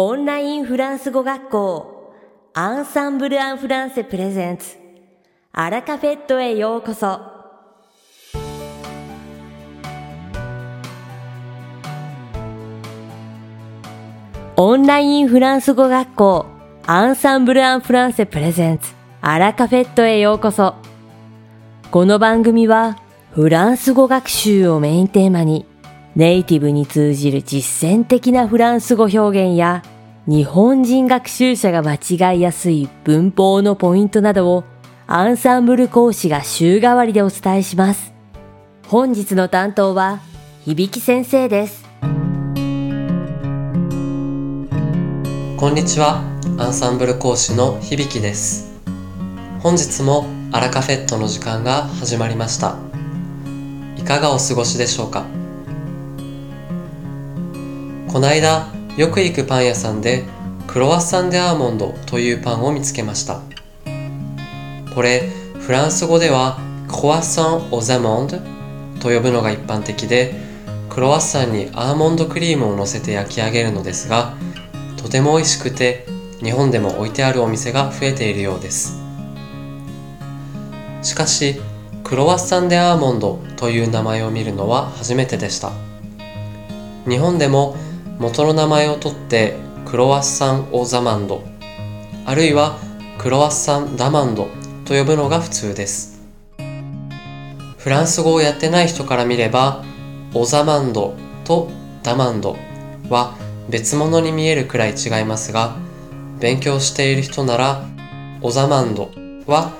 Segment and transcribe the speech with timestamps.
[0.00, 2.14] オンラインフランス語学校
[2.54, 4.76] アンサンブル・アン・フランセプレゼンツ。
[5.50, 7.20] アラカフェットへようこそ。
[14.54, 16.46] オンラインフランス語学校
[16.86, 18.94] アンサンブル・アン・フランセプレゼンツ。
[19.20, 20.76] アラカフェットへようこそ。
[21.90, 22.98] この番組は
[23.32, 25.66] フランス語学習をメインテーマに
[26.18, 29.84] ネイティブに通じる実践的なフランス語表現や
[30.26, 31.94] 日本人学習者が間
[32.32, 34.64] 違いやすい文法のポイントなどを
[35.06, 38.12] アンサンブル講師が週替わりでお伝えします。
[38.88, 40.18] 本日の担当は
[40.66, 41.84] 響先生です。
[45.56, 46.24] こんにちは、
[46.58, 48.76] アンサンブル講師の響です。
[49.60, 52.76] 本日もアラカフェットの時間が始まりました。
[53.96, 55.37] いかがお過ごしでしょうか？
[58.08, 60.24] こないだよく行くパン屋さんで
[60.66, 63.40] クロワッサン・デ・アーモンドというパンを見つけました。
[64.94, 68.38] これ、フランス語ではクロワッサン・オザモンド
[69.00, 70.34] と呼ぶのが一般的で、
[70.90, 74.34] クロワッサンにアーモンドクリームを乗せて焼き上げるのですが、
[75.00, 76.04] とても美味しくて
[76.42, 79.00] 日本でも置いてあるお店が増えているようです
[81.02, 81.60] しかし
[82.04, 85.72] クロワッサン・デ・アーモンドという名前を見るのは初めてでした
[87.08, 87.76] 日本でも
[88.18, 91.42] 元の名前を取ってクロワッサン・オ・ザマンド
[92.26, 92.78] あるいは
[93.18, 94.48] クロワッサン・ダマンド
[94.84, 96.18] と呼ぶのが普通です。
[97.78, 99.82] フランス語をやってない人から見れば
[100.34, 101.70] オザマンドと
[102.02, 102.56] ダマンド
[103.08, 103.34] は
[103.70, 105.76] 別物に見えるくらい違いますが
[106.38, 107.82] 勉強している人なら
[108.42, 109.10] オザマンド
[109.46, 109.72] は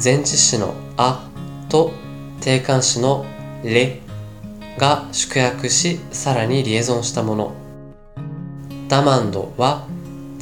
[0.00, 1.28] 前置詞のあ
[1.68, 1.92] と
[2.40, 3.26] 定冠詞の
[3.64, 4.00] レ
[4.78, 7.65] が縮約しさらにリエゾンしたもの。
[8.88, 9.84] ダマンドは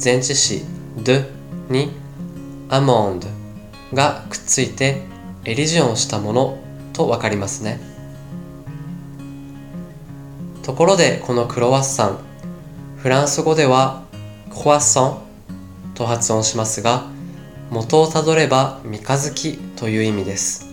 [0.03, 0.63] 前置詞
[0.97, 1.13] ド
[1.67, 1.91] に
[2.69, 3.27] アモンド
[3.91, 5.01] がくっついて
[5.45, 6.57] エリジオンしたもの
[6.93, 7.79] とわかりますね。
[10.61, 12.19] ところでこのクロワッサン
[12.97, 14.03] フランス語では
[14.51, 17.05] クワッソンと発音しますが
[17.71, 20.67] 元をたどれば三日月という意味です。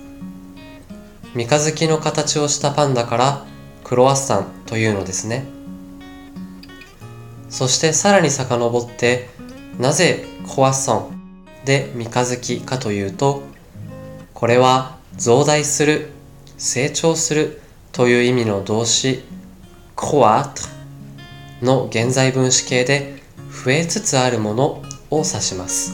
[1.35, 3.47] 三日月の形をしたパンだから
[3.83, 5.62] クロワッサンというのですね。
[7.53, 9.29] そしてさらに遡って
[9.79, 13.43] なぜクワッソンで三日月かというと
[14.33, 16.09] これは増大する
[16.57, 17.61] 成長する
[17.93, 19.23] という意味の動詞
[19.95, 20.53] クワッ
[21.61, 23.23] トの現在分詞形で
[23.65, 25.93] 増えつつあるものを指します。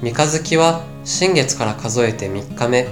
[0.00, 2.86] 三日月は新月から数えて3日目。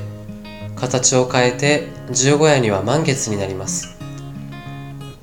[0.77, 4.02] 形を変えて十五夜には満月になります。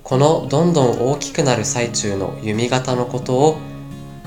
[0.10, 3.60] このどんどん大きくなる最中の弓形のことを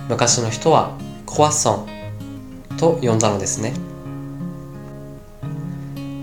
[0.09, 1.88] 昔の人はコワッソ
[2.72, 3.72] ンと呼んだのですね。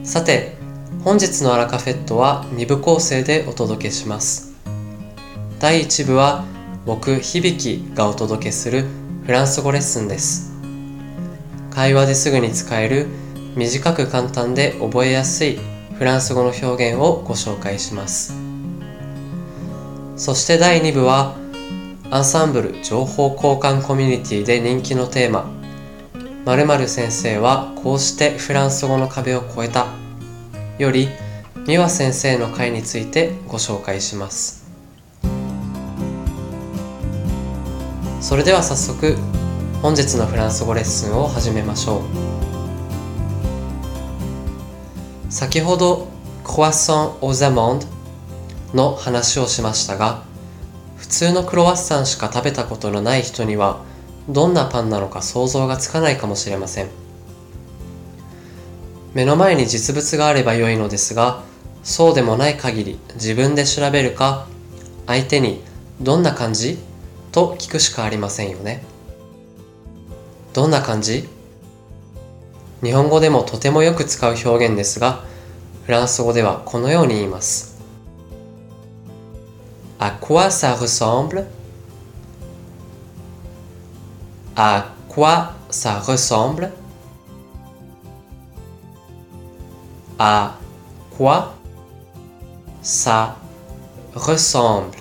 [0.05, 0.55] さて
[1.03, 4.55] 本日のアラカフェットは2部構成でお届けします。
[5.59, 6.45] 第1部は
[6.85, 8.85] 僕響がお届けする
[9.25, 10.53] フランス語レッスンです。
[11.69, 13.07] 会話ですぐに使える
[13.57, 15.59] 短く簡単で覚えやすい
[15.97, 18.48] フランス語の表現をご紹介します。
[20.19, 21.33] そして第2部は
[22.11, 25.49] アンサンブル情報交換コミュニティで人気のテーマ。
[26.43, 29.87] 〇〇先生はこうしてフランス語の壁を越えた。
[30.77, 31.07] より
[31.65, 34.69] 美和先生の回についてご紹介します。
[38.19, 39.15] それでは早速
[39.81, 42.01] 本日のフランス語レッスンを始めましょう。
[45.31, 46.09] 先ほど
[46.43, 47.98] クワッソン・オ・ザ・モンド
[48.73, 50.23] の話をしましたが
[50.97, 53.83] 普通のクロワッサンしか食べたことのない人には
[54.27, 56.89] どんなパンなのか想像がつかないかもしれません。
[59.15, 61.41] 目の前に実物があれば良いのですが
[61.83, 64.45] そうでもない限り自分で調べるか
[65.07, 65.63] 相手に
[65.99, 66.77] どんな感じ
[67.31, 68.83] と聞くしかありませんよね。
[70.53, 71.27] どんな感じ？
[72.83, 75.23] 日本語でもとてもよく使う表現ですが
[75.85, 77.68] フランス語ではこのように言います。
[79.98, 81.46] À quoi ça ressemble
[84.56, 86.70] À quoi ça ressemble
[90.18, 90.58] À
[91.16, 91.54] quoi
[92.82, 93.34] ça
[94.14, 94.98] ressemble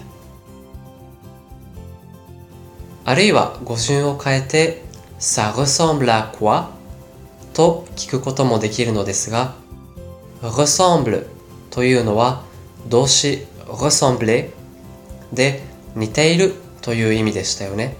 [3.05, 4.81] あるいは語順を変えて
[5.19, 6.69] ça ressemble à quoi
[7.53, 9.53] と聞くこともできるのですが
[10.41, 11.27] ressemble
[11.69, 12.43] というのは
[12.87, 14.51] 動詞 ressembler
[15.32, 15.62] で
[15.94, 17.96] 似ているという意味でしたよね。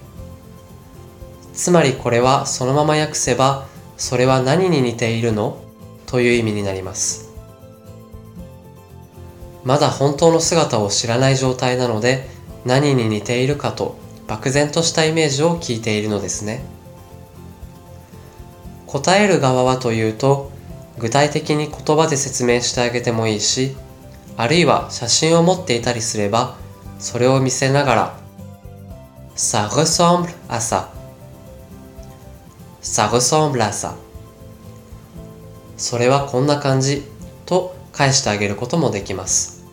[1.53, 3.67] つまりこれはそのまま訳せば、
[3.97, 5.61] それは何に似ているの
[6.05, 7.29] という意味になります。
[9.63, 12.27] まだ本当の姿を知らない状態なので、
[12.65, 13.97] 何に似ているかと
[14.27, 16.63] 漠然としたイメージを聞いているのですね。
[18.87, 20.51] 答える側はというと、
[20.97, 23.75] 具体的に言葉で説明してあげてもいいし、
[24.37, 26.55] あるいは写真を持っていたりすれば、
[26.99, 28.15] それを見せながら、
[29.35, 30.89] ça ressemble à ça
[32.81, 33.93] ça ressemble à ça
[35.77, 37.03] それはこんな感じ
[37.45, 39.63] と返してあげることもできます。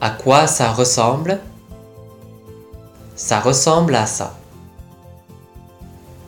[0.00, 1.40] À quoi ça ressemble?
[3.16, 4.32] Ça ressemble à ça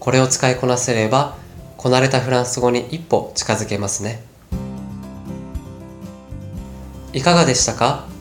[0.00, 1.36] これを使いこなせれば、
[1.76, 4.22] こなれたフランス語に一歩近づけますね。
[7.12, 8.13] いかがでしたか？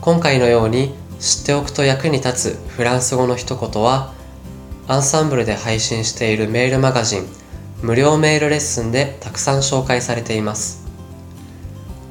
[0.00, 4.14] 今回のように知っておくと役に立つフランス語の一言は
[4.88, 7.26] アンサンブルで配信しているメールマガジン
[7.82, 10.86] 無料メールレッスンでたくさん紹介されています。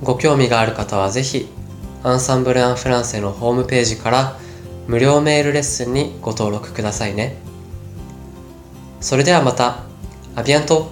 [0.02, 1.48] ご興味がある方はぜひ
[2.04, 4.40] アンサンブル・アン・フランセのホームページから
[4.88, 7.38] 無料メールレッスンにご登録くださいね。
[9.02, 9.84] それではまた
[10.36, 10.92] アビアント。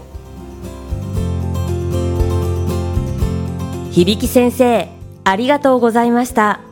[3.92, 4.90] 響先生
[5.24, 6.67] ありがとうございました。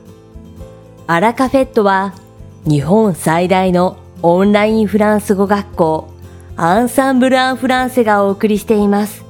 [1.08, 2.16] アラカフェットは
[2.66, 6.10] 日本最大のオンラインフランス語学校
[6.58, 9.24] アンサンブル・アン・フランセがお送りしています。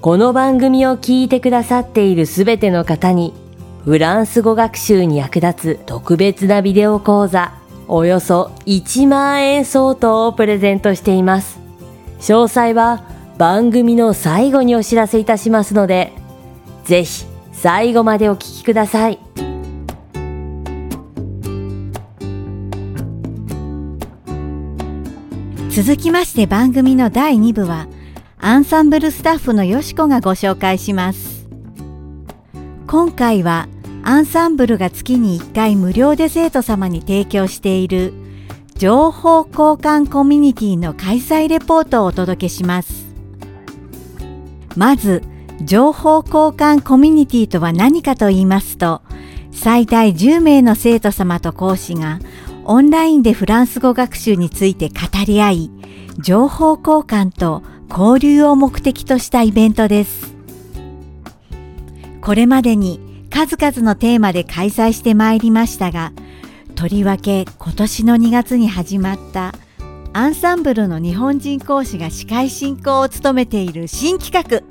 [0.00, 3.32] この番組を聞いてくださっているすべての方に
[3.84, 7.52] フランス語学習に役立つ特別なビデオ講座
[7.86, 11.60] およそ1万円相当をプレゼントしています。
[12.18, 13.04] 詳細は
[13.38, 16.12] 番組の最後にお知らせいたしますので、
[16.82, 19.27] ぜひ最後までお聞きください。
[25.80, 27.86] 続きまして番組の第2部は
[28.38, 31.48] アンサンブルスタッフのよしこがご紹介します。
[32.88, 33.68] 今回は
[34.02, 38.12] アンサンブルが月に1回無料で生徒様に提供している
[38.74, 43.14] 情報交換コミュニティの開催レポートをお届けします。
[44.74, 45.22] まず
[45.62, 49.02] 情報交換コミュニティとは何かと言いますと、
[49.52, 52.18] 最大10名の生徒様と講師が
[52.70, 54.94] オンラインでフランス語学習について語
[55.26, 55.70] り合い、
[56.18, 60.34] 情報交換と交流を目的としたイベントです。
[62.20, 63.00] これまでに
[63.30, 66.12] 数々のテーマで開催してまいりましたが、
[66.74, 69.54] とりわけ今年の2月に始まった
[70.12, 74.62] アンサンブルの日本人講師が司会進行を務めている新企画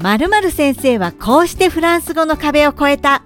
[0.00, 3.24] 〇〇先生はこうしてフランス語の壁を越えた。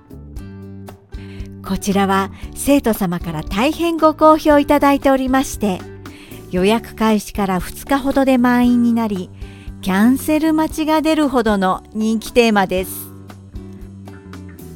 [1.69, 5.79] こちらは生徒様から大変ご好評いただいておりまして、
[6.51, 9.31] 予約開始から2日ほどで満員になり、
[9.81, 13.09] キャンセル待ちが出るほどの人気テーマです。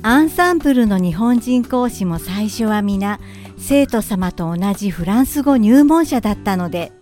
[0.03, 3.19] アンサンブルの日本人講師も最初は皆
[3.59, 6.93] 生徒様と同じフランス語入門者だったので、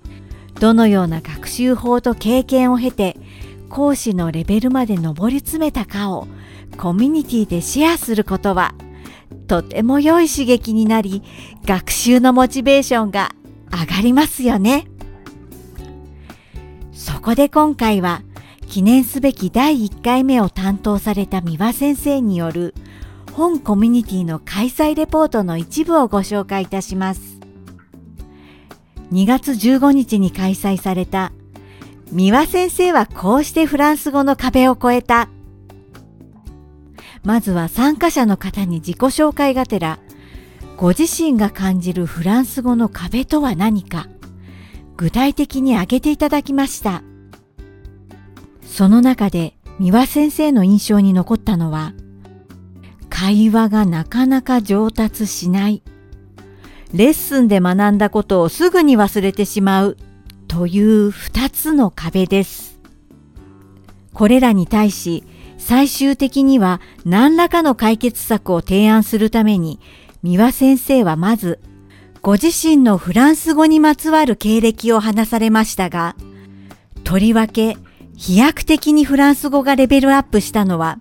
[0.60, 3.16] どのような学習法と経験を経て
[3.68, 6.26] 講師のレベルまで上り詰めたかを
[6.78, 8.74] コミュニティでシェアすることは
[9.46, 11.22] とても良い刺激になり
[11.64, 13.32] 学習のモチベーションが
[13.70, 14.86] 上がりますよね。
[16.92, 18.22] そこで今回は
[18.66, 22.74] 記念すべき第1回目を担当された三輪先生による
[23.32, 27.40] 本コミュニティの開催レポートの一部をご紹介いたします。
[29.12, 31.32] 2月15日に開催された
[32.12, 35.28] 三輪先生はこうしてフランス語の壁を越えた。
[37.22, 39.98] まずは参加者の方に自己紹介がてら、
[40.76, 44.08] ご自身が感じるフランス語の壁とは何か、
[44.96, 47.02] 具体的に挙げていただきました。
[48.62, 51.92] その中で三輪先生の印象に残ったのは、
[53.10, 55.82] 会話がなかなか上達しない。
[56.94, 59.96] レッスンで学んだことをすぐに忘れてしまう
[60.48, 62.80] という二つの壁です。
[64.14, 65.24] これらに対し
[65.60, 69.78] 最終的には何らかの解決策を提案するために
[70.24, 71.60] 三輪先生はまず
[72.22, 76.16] ご自身のフランス語にまつわる経歴を話されましたが
[77.04, 77.76] とりわけ
[78.16, 80.98] 飛躍的にフランス語がレベルアップしたのは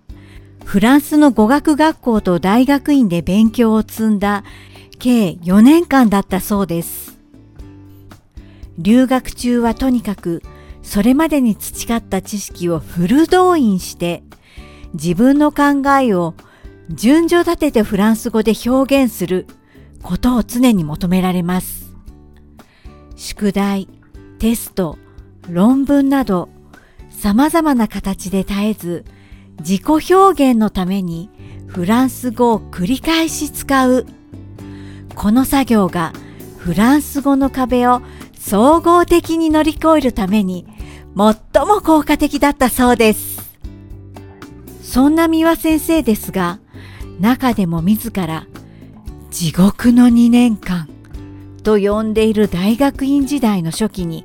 [0.66, 4.44] フランスの語学学校と大学院で勉強を積んだ
[5.00, 7.18] 計4年間だったそうです。
[8.78, 10.42] 留学中はとにかく
[10.84, 14.24] それまでに培った知識をフル動員して
[14.94, 16.34] 自分の考えを
[16.90, 19.46] 順序立ててフランス語で表現する
[20.02, 21.94] ことを常に求められます。
[23.16, 23.88] 宿題、
[24.40, 24.98] テスト、
[25.50, 26.50] 論文など
[27.10, 29.06] 様々な形で絶えず
[29.60, 31.30] 自己表現のために
[31.68, 34.06] フランス語を繰り返し使う。
[35.16, 36.14] この作業が
[36.58, 38.02] フランス語の壁を
[38.40, 40.66] 総合的に乗り越えるために
[41.16, 43.39] 最も効果的だったそうです。
[44.90, 46.60] そんな三輪先生ですが、
[47.20, 48.48] 中でも自ら
[49.30, 50.90] 地獄の2年間
[51.62, 54.24] と呼んでいる大学院時代の初期に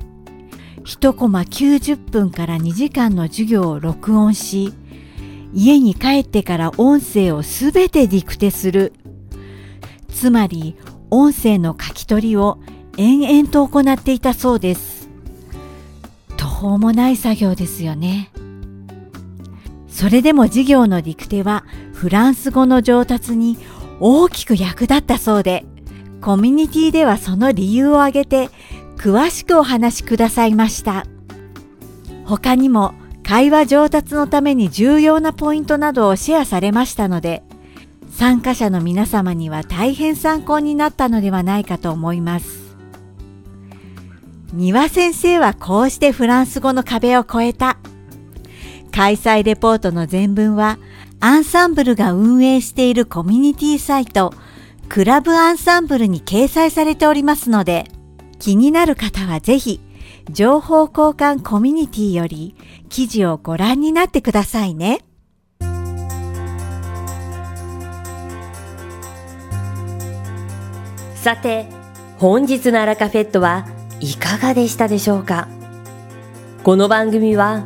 [0.83, 4.73] 1コマ90分から2時間の授業を録音し
[5.53, 8.91] 家に帰ってから音声をすべてディクテする
[10.09, 10.75] つまり
[11.11, 12.57] 音声の書き取りを
[12.97, 15.09] 延々と行っていたそうです。
[16.37, 18.31] 途方もない作業ですよね。
[19.95, 23.57] それでも授業のディクテはフランス語の上達に
[24.01, 25.63] 大きく役立ったそうで
[26.19, 28.49] コミュニティではその理由を挙げて
[28.97, 31.05] 詳しくお話しくださいました。
[32.25, 37.43] 他にも会話上達のために重要なポイントなどをシェアされましたので
[38.09, 42.75] 参加者の皆様には大変参考になったのではないかと思います。
[44.51, 47.77] 三輪先生はこうしてフランス語の壁を越えた。
[48.95, 50.79] 開催レポートの全文は
[51.19, 54.33] アンサンブルが運営しているコミュニティサイト
[54.87, 57.91] クラブアンサンブルに掲載されておりますので
[58.39, 59.81] 気になる方はぜひ
[60.31, 62.55] 情報交換コミュニティより
[62.87, 64.99] 記事をご覧になってくださいね。
[71.15, 71.67] さて、
[72.17, 73.67] 本日のアラカフェットは
[73.99, 75.49] いかがでしたでしょうか？
[76.63, 77.65] この番組は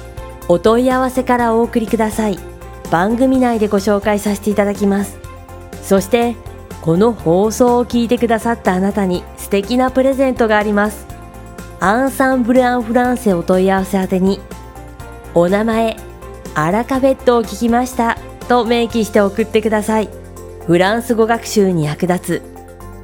[0.47, 2.39] お問い合わせからお送りください。
[2.89, 5.19] 番組内でご紹介させていただきます。
[5.81, 6.35] そして、
[6.81, 11.05] この放送を聞いてくださったあなたに素敵なプレゼントがあります。
[11.79, 14.39] アンサンブル・アン・フランセお問い合わせ宛てに、
[15.33, 15.95] お名前、
[16.53, 18.17] アラカフェットを聞きました
[18.49, 20.09] と明記して送ってください。
[20.67, 22.51] フランス語学習に役立つ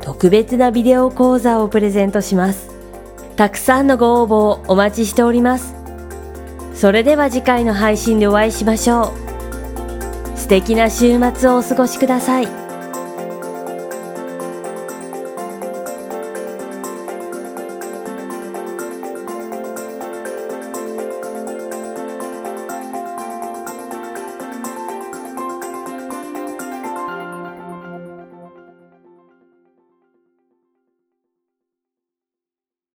[0.01, 2.69] 特別なビデオ講座をプレゼントします。
[3.35, 5.76] たくさんのご応募をお待ちしております。
[6.77, 9.11] それでは次回の配信でお会いしましょ
[10.35, 10.37] う。
[10.37, 12.66] 素敵な週末をお過ごしください。